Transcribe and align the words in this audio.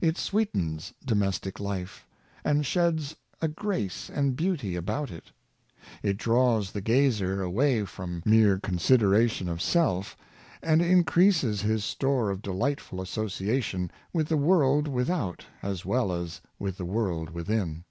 It 0.00 0.16
sweetens 0.16 0.94
domestic 1.04 1.60
life, 1.60 2.06
and 2.46 2.64
sheds 2.64 3.14
a 3.42 3.48
grace 3.48 4.08
and 4.08 4.34
beauty 4.34 4.74
about 4.74 5.10
it. 5.10 5.32
It 6.02 6.16
draws 6.16 6.72
the 6.72 6.80
gazer 6.80 7.42
away 7.42 7.84
from 7.84 8.22
mere 8.24 8.58
consideration 8.58 9.50
of 9.50 9.60
self, 9.60 10.16
and 10.62 10.80
increases 10.80 11.60
his 11.60 11.84
store 11.84 12.30
of 12.30 12.40
delightful 12.40 13.02
association 13.02 13.90
with 14.14 14.28
the 14.28 14.38
world 14.38 14.88
without 14.88 15.44
as 15.60 15.84
well 15.84 16.10
as 16.10 16.40
with 16.58 16.78
the 16.78 16.86
world 16.86 17.28
within. 17.28 17.84